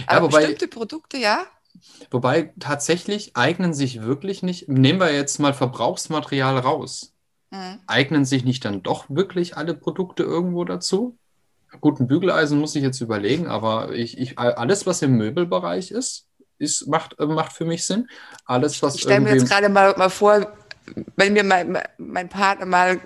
Aber 0.07 0.17
ja, 0.19 0.23
wobei, 0.23 0.39
bestimmte 0.39 0.69
Produkte, 0.69 1.17
ja, 1.17 1.47
Wobei 2.11 2.55
tatsächlich 2.59 3.37
eignen 3.37 3.75
sich 3.75 4.03
wirklich 4.03 4.43
nicht, 4.43 4.69
nehmen 4.69 5.01
wir 5.01 5.13
jetzt 5.13 5.39
mal 5.39 5.55
Verbrauchsmaterial 5.55 6.59
raus, 6.59 7.15
mhm. 7.51 7.81
eignen 7.87 8.25
sich 8.25 8.45
nicht 8.45 8.65
dann 8.65 8.83
doch 8.83 9.07
wirklich 9.09 9.57
alle 9.57 9.75
Produkte 9.75 10.23
irgendwo 10.23 10.65
dazu? 10.65 11.19
Gut, 11.81 12.01
ein 12.01 12.07
Bügeleisen 12.07 12.59
muss 12.59 12.75
ich 12.77 12.83
jetzt 12.83 13.01
überlegen, 13.01 13.47
aber 13.47 13.93
ich, 13.93 14.19
ich, 14.19 14.39
alles, 14.39 14.87
was 14.87 15.03
im 15.03 15.17
Möbelbereich 15.17 15.91
ist, 15.91 16.27
ist 16.59 16.87
macht, 16.87 17.19
äh, 17.19 17.27
macht 17.27 17.53
für 17.53 17.65
mich 17.65 17.85
Sinn. 17.87 18.09
Alles, 18.45 18.83
was 18.83 18.95
ich 18.95 19.03
stelle 19.03 19.21
mir 19.21 19.35
jetzt 19.35 19.49
gerade 19.49 19.69
mal, 19.69 19.95
mal 19.97 20.11
vor, 20.11 20.53
wenn 21.17 21.33
mir 21.33 21.45
mein, 21.45 21.79
mein 21.99 22.29
Partner 22.29 22.67
mal 22.67 23.01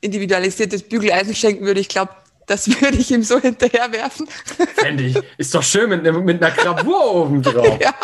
individualisiertes 0.00 0.82
Bügeleisen 0.82 1.34
schenken 1.34 1.64
würde, 1.64 1.80
ich 1.80 1.88
glaube, 1.88 2.12
das 2.46 2.68
würde 2.80 2.96
ich 2.96 3.10
ihm 3.10 3.22
so 3.22 3.38
hinterherwerfen. 3.38 4.26
Fände 4.76 5.04
ich. 5.04 5.16
Ist 5.38 5.54
doch 5.54 5.62
schön 5.62 5.88
mit, 5.88 6.02
mit 6.02 6.42
einer 6.42 6.54
Gravur 6.54 7.14
oben 7.14 7.42
drauf. 7.42 7.78
Ja. 7.80 7.94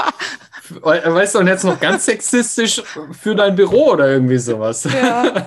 Weißt 0.83 1.37
du, 1.37 1.39
und 1.39 1.47
jetzt 1.47 1.63
noch 1.63 1.79
ganz 1.79 2.07
sexistisch 2.07 2.83
für 3.13 3.37
dein 3.37 3.55
Büro 3.55 3.93
oder 3.93 4.09
irgendwie 4.09 4.39
sowas. 4.39 4.83
Ja. 4.83 5.47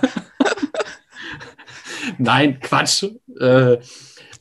Nein, 2.18 2.58
Quatsch. 2.62 3.04
Äh, 3.38 3.78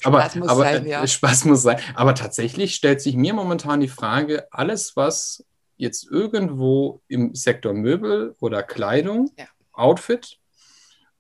aber, 0.05 0.21
Spaß 0.23 0.37
muss 0.37 0.49
aber, 0.49 0.63
sein, 0.63 0.87
ja. 0.87 1.07
Spaß 1.07 1.45
muss 1.47 1.63
sein. 1.63 1.81
Aber 1.95 2.15
tatsächlich 2.15 2.75
stellt 2.75 3.01
sich 3.01 3.17
mir 3.17 3.35
momentan 3.35 3.81
die 3.81 3.89
Frage, 3.89 4.47
alles, 4.53 4.97
was 4.97 5.45
jetzt 5.77 6.09
irgendwo 6.11 7.03
im 7.09 7.35
Sektor 7.35 7.73
Möbel 7.73 8.35
oder 8.41 8.63
Kleidung, 8.63 9.31
ja. 9.37 9.47
Outfit 9.73 10.39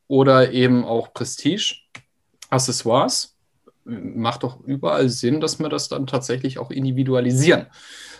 oder 0.06 0.52
eben 0.52 0.84
auch 0.84 1.12
Prestige 1.12 1.76
Accessoires 2.50 3.36
macht 3.84 4.42
doch 4.42 4.60
überall 4.60 5.08
Sinn, 5.08 5.40
dass 5.40 5.58
wir 5.58 5.68
das 5.68 5.88
dann 5.88 6.06
tatsächlich 6.06 6.58
auch 6.58 6.70
individualisieren. 6.70 7.66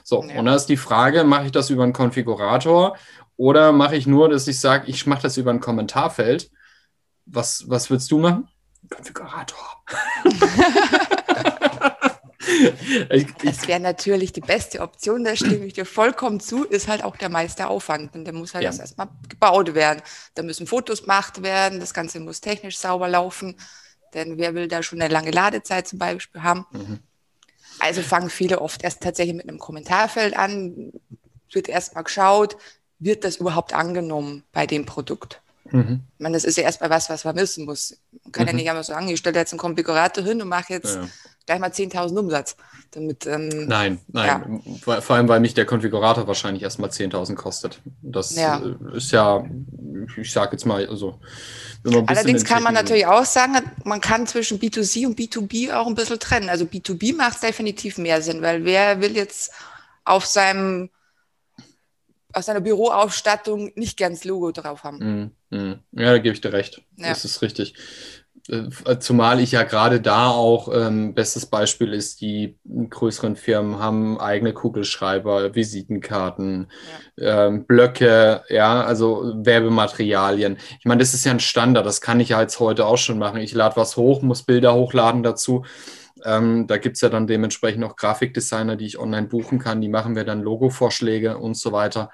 So, 0.03 0.25
ja. 0.25 0.39
und 0.39 0.47
da 0.47 0.55
ist 0.55 0.67
die 0.67 0.77
Frage, 0.77 1.25
mache 1.25 1.47
ich 1.47 1.53
das 1.53 1.71
über 1.71 1.83
einen 1.83 1.93
Konfigurator 1.93 2.97
oder 3.37 3.73
mache 3.73 3.97
ich 3.97 4.07
nur, 4.07 4.29
dass 4.29 4.49
ich 4.49 4.59
sage, 4.59 4.89
ich 4.89 5.07
mache 5.07 5.23
das 5.23 5.37
über 5.37 5.51
ein 5.51 5.61
Kommentarfeld? 5.61 6.51
Was, 7.27 7.69
was 7.69 7.91
würdest 7.91 8.11
du 8.11 8.19
machen? 8.19 8.49
Konfigurator. 8.89 9.85
das 13.45 13.69
wäre 13.69 13.81
natürlich 13.81 14.33
die 14.33 14.41
beste 14.41 14.81
Option, 14.81 15.25
da 15.25 15.37
stimme 15.37 15.67
ich 15.67 15.75
dir 15.75 15.85
vollkommen 15.85 16.41
zu, 16.41 16.65
ist 16.65 16.89
halt 16.89 17.05
auch 17.05 17.17
der 17.17 17.29
meiste 17.29 17.69
Aufwand. 17.69 18.15
Und 18.15 18.25
der 18.25 18.33
muss 18.33 18.55
halt 18.55 18.65
ja. 18.65 18.73
erstmal 18.73 19.09
gebaut 19.29 19.75
werden. 19.75 20.03
Da 20.35 20.43
müssen 20.43 20.67
Fotos 20.67 21.03
gemacht 21.03 21.43
werden, 21.43 21.81
das 21.81 21.95
Ganze 21.95 22.21
muss 22.21 22.41
technisch 22.41 22.79
sauber 22.79 23.09
laufen. 23.09 23.57
Denn 24.15 24.39
wer 24.39 24.55
will 24.55 24.69
da 24.69 24.83
schon 24.83 25.01
eine 25.01 25.13
lange 25.13 25.31
Ladezeit 25.31 25.87
zum 25.87 25.99
Beispiel 25.99 26.43
haben? 26.43 26.67
Mhm. 26.73 27.01
Also 27.81 28.03
fangen 28.03 28.31
viele 28.31 28.61
oft 28.61 28.83
erst 28.83 29.03
tatsächlich 29.03 29.37
mit 29.37 29.49
einem 29.49 29.59
Kommentarfeld 29.59 30.37
an, 30.37 30.93
wird 31.53 31.69
erstmal 31.69 32.05
geschaut, 32.05 32.57
wird 32.99 33.25
das 33.25 33.37
überhaupt 33.37 33.73
angenommen 33.73 34.45
bei 34.53 34.67
dem 34.67 34.85
Produkt? 34.85 35.41
Mhm. 35.71 36.01
Ich 36.17 36.23
meine, 36.23 36.35
das 36.35 36.45
ist 36.45 36.57
ja 36.57 36.65
erstmal 36.65 36.91
was, 36.91 37.11
was 37.11 37.25
man 37.25 37.37
wissen 37.37 37.65
muss. 37.65 37.97
Man 38.25 38.33
kann 38.33 38.45
mhm. 38.45 38.49
ja 38.49 38.55
nicht 38.55 38.71
einfach 38.71 38.85
sagen, 38.85 39.09
ich 39.09 39.19
stelle 39.19 39.39
jetzt 39.39 39.53
einen 39.53 39.59
Konfigurator 39.59 40.25
hin 40.25 40.41
und 40.43 40.49
mache 40.49 40.73
jetzt 40.73 40.97
ja. 40.97 41.09
gleich 41.47 41.59
mal 41.59 41.71
10.000 41.71 42.19
Umsatz. 42.19 42.57
Damit, 42.93 43.27
ähm, 43.27 43.67
nein, 43.67 44.01
nein. 44.09 44.63
Ja. 44.87 45.01
Vor 45.01 45.17
allem, 45.17 45.29
weil 45.29 45.41
mich 45.41 45.55
der 45.55 45.67
Konfigurator 45.67 46.27
wahrscheinlich 46.27 46.63
erstmal 46.63 46.91
10.000 46.91 47.35
kostet. 47.35 47.81
Das 48.03 48.35
ja. 48.35 48.63
ist 48.95 49.13
ja, 49.13 49.45
ich 50.17 50.33
sage 50.33 50.53
jetzt 50.53 50.65
mal, 50.65 50.87
also 50.89 51.21
Allerdings 51.85 52.45
kann 52.45 52.63
man 52.63 52.75
natürlich 52.75 53.07
auch 53.07 53.25
sagen, 53.25 53.55
man 53.85 54.01
kann 54.01 54.27
zwischen 54.27 54.59
B2C 54.59 55.07
und 55.07 55.19
B2B 55.19 55.73
auch 55.73 55.87
ein 55.87 55.95
bisschen 55.95 56.19
trennen. 56.19 56.49
Also 56.49 56.65
B2B 56.65 57.17
macht 57.17 57.43
definitiv 57.43 57.99
mehr 57.99 58.21
Sinn, 58.21 58.43
weil 58.43 58.65
wer 58.65 59.01
will 59.01 59.17
jetzt 59.17 59.53
auf 60.05 60.27
seinem 60.27 60.91
aus 62.33 62.47
seiner 62.47 62.61
Büroausstattung 62.61 63.73
nicht 63.75 64.01
das 64.01 64.25
Logo 64.25 64.53
drauf 64.53 64.85
haben. 64.85 65.33
Mm, 65.51 65.57
mm. 65.57 65.75
Ja, 65.93 66.13
da 66.13 66.19
gebe 66.19 66.35
ich 66.35 66.41
dir 66.41 66.53
recht. 66.53 66.83
Ja. 66.97 67.09
Das 67.09 67.25
ist 67.25 67.43
richtig. 67.43 67.75
Äh, 68.49 68.99
zumal 68.99 69.41
ich 69.41 69.53
ja 69.53 69.63
gerade 69.63 70.01
da 70.01 70.29
auch, 70.29 70.73
ähm, 70.75 71.15
bestes 71.15 71.47
Beispiel 71.47 71.93
ist, 71.93 72.21
die 72.21 72.59
größeren 72.65 73.37
Firmen 73.37 73.79
haben 73.79 74.19
eigene 74.19 74.55
Kugelschreiber, 74.55 75.55
Visitenkarten, 75.55 76.71
ja. 77.17 77.47
ähm, 77.47 77.67
Blöcke, 77.67 78.43
ja, 78.49 78.83
also 78.83 79.33
Werbematerialien. 79.37 80.57
Ich 80.79 80.87
meine, 80.87 81.01
das 81.01 81.15
ist 81.15 81.25
ja 81.25 81.33
ein 81.33 81.41
Standard, 81.41 81.85
das 81.85 82.01
kann 82.01 82.21
ich 82.21 82.31
ja 82.31 82.41
jetzt 82.41 82.59
heute 82.59 82.87
auch 82.87 82.97
schon 82.99 83.19
machen. 83.19 83.41
Ich 83.41 83.53
lade 83.53 83.77
was 83.77 83.97
hoch, 83.97 84.23
muss 84.23 84.43
Bilder 84.43 84.75
hochladen 84.75 85.23
dazu. 85.23 85.65
Ähm, 86.25 86.67
da 86.67 86.79
gibt 86.79 86.97
es 86.97 87.03
ja 87.03 87.09
dann 87.09 87.27
dementsprechend 87.27 87.85
auch 87.85 87.97
Grafikdesigner, 87.97 88.77
die 88.77 88.87
ich 88.87 88.99
online 88.99 89.29
buchen 89.29 89.59
kann, 89.59 89.81
die 89.81 89.89
machen 89.89 90.15
mir 90.15 90.25
dann 90.25 90.43
Logo-Vorschläge 90.43 91.39
und 91.39 91.57
so 91.57 91.73
weiter. 91.73 92.11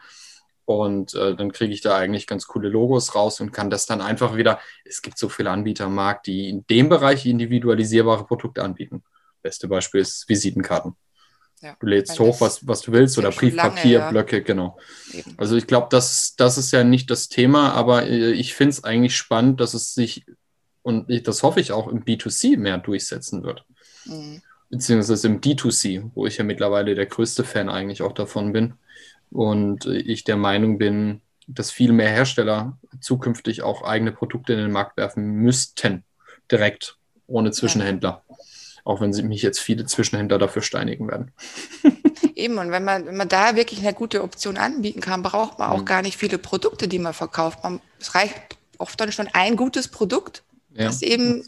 Und 0.66 1.14
äh, 1.14 1.36
dann 1.36 1.52
kriege 1.52 1.74
ich 1.74 1.82
da 1.82 1.96
eigentlich 1.96 2.26
ganz 2.26 2.46
coole 2.46 2.68
Logos 2.68 3.14
raus 3.14 3.40
und 3.40 3.52
kann 3.52 3.68
das 3.68 3.86
dann 3.86 4.00
einfach 4.00 4.36
wieder. 4.36 4.60
Es 4.84 5.02
gibt 5.02 5.18
so 5.18 5.28
viele 5.28 5.50
Anbieter 5.50 5.86
am 5.86 5.94
Markt, 5.94 6.26
die 6.26 6.48
in 6.48 6.66
dem 6.66 6.88
Bereich 6.88 7.26
individualisierbare 7.26 8.24
Produkte 8.24 8.62
anbieten. 8.62 9.02
Beste 9.42 9.68
Beispiel 9.68 10.00
ist 10.00 10.26
Visitenkarten. 10.28 10.96
Ja, 11.60 11.76
du 11.78 11.86
lädst 11.86 12.18
hoch, 12.18 12.40
was, 12.40 12.66
was 12.66 12.82
du 12.82 12.92
willst, 12.92 13.16
oder 13.18 13.30
Briefpapier, 13.30 13.98
ja. 13.98 14.10
Blöcke, 14.10 14.42
genau. 14.42 14.78
Eben. 15.12 15.34
Also 15.36 15.56
ich 15.56 15.66
glaube, 15.66 15.88
das, 15.90 16.34
das 16.36 16.58
ist 16.58 16.72
ja 16.72 16.84
nicht 16.84 17.10
das 17.10 17.28
Thema, 17.28 17.72
aber 17.72 18.06
äh, 18.06 18.32
ich 18.32 18.54
finde 18.54 18.70
es 18.70 18.84
eigentlich 18.84 19.16
spannend, 19.16 19.60
dass 19.60 19.72
es 19.74 19.94
sich, 19.94 20.26
und 20.82 21.08
ich, 21.08 21.22
das 21.22 21.42
hoffe 21.42 21.60
ich 21.60 21.72
auch 21.72 21.88
im 21.88 22.04
B2C 22.04 22.58
mehr 22.58 22.78
durchsetzen 22.78 23.44
wird. 23.44 23.64
Mhm. 24.06 24.42
Beziehungsweise 24.70 25.28
im 25.28 25.40
D2C, 25.40 26.10
wo 26.14 26.26
ich 26.26 26.38
ja 26.38 26.44
mittlerweile 26.44 26.94
der 26.94 27.06
größte 27.06 27.44
Fan 27.44 27.68
eigentlich 27.68 28.02
auch 28.02 28.12
davon 28.12 28.52
bin 28.52 28.74
und 29.30 29.86
ich 29.86 30.24
der 30.24 30.36
Meinung 30.36 30.78
bin, 30.78 31.20
dass 31.46 31.70
viel 31.70 31.92
mehr 31.92 32.08
Hersteller 32.08 32.78
zukünftig 33.00 33.62
auch 33.62 33.82
eigene 33.82 34.12
Produkte 34.12 34.54
in 34.54 34.58
den 34.58 34.72
Markt 34.72 34.96
werfen 34.96 35.24
müssten, 35.24 36.04
direkt, 36.50 36.96
ohne 37.26 37.52
Zwischenhändler. 37.52 38.22
Auch 38.84 39.00
wenn 39.00 39.12
sie 39.12 39.22
mich 39.22 39.42
jetzt 39.42 39.60
viele 39.60 39.86
Zwischenhändler 39.86 40.38
dafür 40.38 40.60
steinigen 40.60 41.08
werden. 41.08 41.32
Eben, 42.34 42.58
und 42.58 42.70
wenn 42.70 42.84
man, 42.84 43.06
wenn 43.06 43.16
man 43.16 43.28
da 43.28 43.56
wirklich 43.56 43.80
eine 43.80 43.94
gute 43.94 44.22
Option 44.22 44.56
anbieten 44.58 45.00
kann, 45.00 45.22
braucht 45.22 45.58
man 45.58 45.70
auch 45.70 45.80
mhm. 45.80 45.86
gar 45.86 46.02
nicht 46.02 46.18
viele 46.18 46.38
Produkte, 46.38 46.86
die 46.88 46.98
man 46.98 47.14
verkauft. 47.14 47.62
Man, 47.62 47.80
es 47.98 48.14
reicht 48.14 48.34
oft 48.78 49.00
dann 49.00 49.12
schon 49.12 49.28
ein 49.32 49.56
gutes 49.56 49.88
Produkt, 49.88 50.42
ja, 50.74 50.84
das 50.84 51.00
eben 51.02 51.44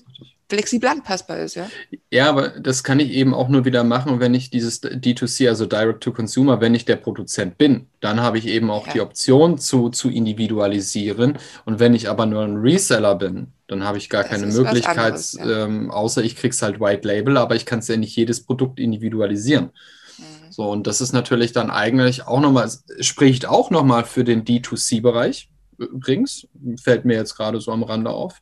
flexibel 0.48 0.88
anpassbar 0.88 1.38
ist, 1.38 1.56
ja. 1.56 1.68
Ja, 2.10 2.28
aber 2.28 2.48
das 2.48 2.84
kann 2.84 3.00
ich 3.00 3.10
eben 3.10 3.34
auch 3.34 3.48
nur 3.48 3.64
wieder 3.64 3.82
machen, 3.82 4.20
wenn 4.20 4.34
ich 4.34 4.50
dieses 4.50 4.82
D2C, 4.82 5.48
also 5.48 5.66
Direct 5.66 6.02
to 6.02 6.12
Consumer, 6.12 6.60
wenn 6.60 6.74
ich 6.74 6.84
der 6.84 6.96
Produzent 6.96 7.58
bin. 7.58 7.86
Dann 8.00 8.20
habe 8.20 8.38
ich 8.38 8.46
eben 8.46 8.70
auch 8.70 8.86
ja. 8.86 8.92
die 8.92 9.00
Option 9.00 9.58
zu, 9.58 9.88
zu 9.88 10.08
individualisieren. 10.08 11.38
Und 11.64 11.80
wenn 11.80 11.94
ich 11.94 12.08
aber 12.08 12.26
nur 12.26 12.42
ein 12.42 12.56
Reseller 12.56 13.16
bin, 13.16 13.48
dann 13.66 13.82
habe 13.82 13.98
ich 13.98 14.08
gar 14.08 14.22
das 14.22 14.30
keine 14.30 14.46
Möglichkeit, 14.46 14.98
anderes, 14.98 15.32
ja. 15.32 15.64
ähm, 15.64 15.90
außer 15.90 16.22
ich 16.22 16.36
kriege 16.36 16.52
es 16.52 16.62
halt 16.62 16.80
White 16.80 17.06
Label, 17.06 17.36
aber 17.36 17.56
ich 17.56 17.66
kann 17.66 17.80
es 17.80 17.88
ja 17.88 17.96
nicht 17.96 18.14
jedes 18.14 18.40
Produkt 18.40 18.78
individualisieren. 18.78 19.70
Mhm. 20.18 20.22
So, 20.50 20.70
und 20.70 20.86
das 20.86 21.00
ist 21.00 21.12
natürlich 21.12 21.52
dann 21.52 21.70
eigentlich 21.70 22.24
auch 22.28 22.40
nochmal, 22.40 22.70
spricht 23.00 23.46
auch 23.46 23.70
nochmal 23.70 24.04
für 24.04 24.22
den 24.22 24.44
D2C-Bereich. 24.44 25.48
Übrigens, 25.78 26.46
fällt 26.80 27.04
mir 27.04 27.16
jetzt 27.16 27.36
gerade 27.36 27.60
so 27.60 27.72
am 27.72 27.82
Rande 27.82 28.10
auf 28.10 28.40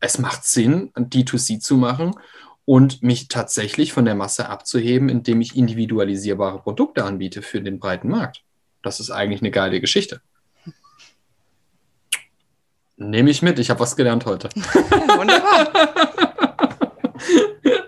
es 0.00 0.18
macht 0.18 0.44
Sinn, 0.44 0.90
ein 0.94 1.10
D2C 1.10 1.60
zu 1.60 1.76
machen 1.76 2.14
und 2.64 3.02
mich 3.02 3.28
tatsächlich 3.28 3.92
von 3.92 4.04
der 4.04 4.14
Masse 4.14 4.48
abzuheben, 4.48 5.08
indem 5.08 5.40
ich 5.40 5.56
individualisierbare 5.56 6.60
Produkte 6.60 7.04
anbiete 7.04 7.42
für 7.42 7.62
den 7.62 7.78
breiten 7.78 8.08
Markt. 8.08 8.42
Das 8.82 9.00
ist 9.00 9.10
eigentlich 9.10 9.40
eine 9.40 9.50
geile 9.50 9.80
Geschichte. 9.80 10.20
Nehme 12.96 13.30
ich 13.30 13.42
mit, 13.42 13.58
ich 13.58 13.70
habe 13.70 13.80
was 13.80 13.94
gelernt 13.94 14.24
heute. 14.24 14.48
Wunderbar. 14.54 15.68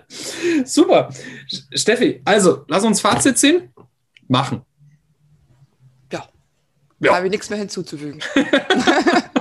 Super. 0.65 1.09
Steffi, 1.73 2.21
also 2.25 2.63
lass 2.67 2.83
uns 2.83 3.01
Fazit 3.01 3.37
ziehen. 3.37 3.73
Machen. 4.27 4.61
Ja. 6.11 6.29
ja. 6.99 7.15
Habe 7.15 7.25
ich 7.25 7.31
nichts 7.31 7.49
mehr 7.49 7.59
hinzuzufügen. 7.59 8.21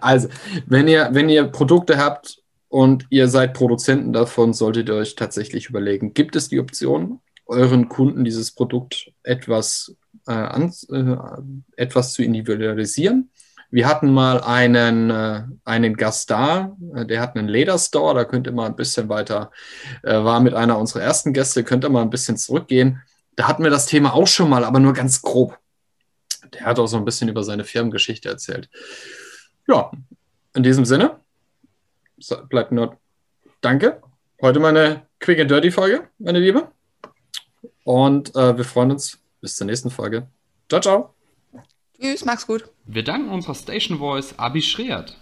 Also, 0.00 0.28
wenn 0.66 0.88
ihr, 0.88 1.10
wenn 1.12 1.28
ihr 1.28 1.44
Produkte 1.44 1.98
habt 1.98 2.42
und 2.68 3.06
ihr 3.10 3.28
seid 3.28 3.54
Produzenten 3.54 4.12
davon, 4.12 4.52
solltet 4.52 4.88
ihr 4.88 4.94
euch 4.94 5.14
tatsächlich 5.14 5.68
überlegen, 5.68 6.14
gibt 6.14 6.36
es 6.36 6.48
die 6.48 6.60
Option, 6.60 7.20
euren 7.46 7.88
Kunden 7.88 8.24
dieses 8.24 8.52
Produkt 8.52 9.12
etwas, 9.22 9.94
äh, 10.26 10.32
an, 10.32 10.72
äh, 10.90 11.82
etwas 11.82 12.12
zu 12.12 12.22
individualisieren? 12.22 13.30
Wir 13.70 13.86
hatten 13.86 14.10
mal 14.10 14.40
einen, 14.40 15.10
äh, 15.10 15.42
einen 15.64 15.96
Gast 15.96 16.30
da, 16.30 16.74
äh, 16.94 17.04
der 17.04 17.20
hat 17.20 17.36
einen 17.36 17.48
Lederstore, 17.48 18.14
da 18.14 18.24
könnt 18.24 18.46
ihr 18.46 18.52
mal 18.52 18.66
ein 18.66 18.76
bisschen 18.76 19.08
weiter, 19.10 19.50
äh, 20.02 20.14
war 20.14 20.40
mit 20.40 20.54
einer 20.54 20.78
unserer 20.78 21.02
ersten 21.02 21.34
Gäste, 21.34 21.64
könnt 21.64 21.84
ihr 21.84 21.90
mal 21.90 22.02
ein 22.02 22.10
bisschen 22.10 22.38
zurückgehen. 22.38 23.02
Da 23.36 23.46
hatten 23.46 23.62
wir 23.62 23.70
das 23.70 23.86
Thema 23.86 24.14
auch 24.14 24.26
schon 24.26 24.48
mal, 24.48 24.64
aber 24.64 24.80
nur 24.80 24.94
ganz 24.94 25.20
grob. 25.20 25.58
Der 26.54 26.64
hat 26.64 26.78
auch 26.78 26.86
so 26.86 26.96
ein 26.96 27.04
bisschen 27.04 27.28
über 27.28 27.44
seine 27.44 27.64
Firmengeschichte 27.64 28.28
erzählt. 28.28 28.70
Ja, 29.68 29.90
in 30.54 30.62
diesem 30.62 30.84
Sinne, 30.84 31.20
bleibt 32.48 32.72
nur 32.72 32.96
Danke. 33.60 34.02
Heute 34.40 34.60
meine 34.60 35.06
Quick 35.18 35.40
and 35.40 35.50
Dirty 35.50 35.70
Folge, 35.70 36.08
meine 36.18 36.40
Liebe. 36.40 36.72
Und 37.84 38.34
äh, 38.34 38.56
wir 38.56 38.64
freuen 38.64 38.92
uns 38.92 39.18
bis 39.40 39.56
zur 39.56 39.66
nächsten 39.66 39.90
Folge. 39.90 40.28
Ciao, 40.68 40.80
ciao. 40.80 41.14
Tschüss, 42.00 42.24
mach's 42.24 42.46
gut. 42.46 42.70
Wir 42.86 43.04
danken 43.04 43.30
unserer 43.30 43.54
Station 43.54 43.98
Voice 43.98 44.38
Abi 44.38 44.62
Schreert. 44.62 45.16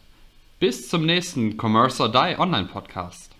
Bis 0.61 0.89
zum 0.89 1.07
nächsten 1.07 1.57
Commerce 1.61 2.03
or 2.03 2.11
Die 2.11 2.39
Online 2.39 2.67
Podcast. 2.67 3.33